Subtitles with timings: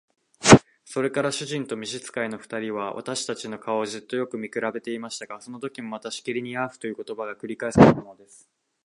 [0.83, 8.49] それから主人と召使の二人は、私たちの顔をじっとよく見くらべていましたが、そのときもまたしきりに「ヤーフ」という言葉が繰り返されたのです。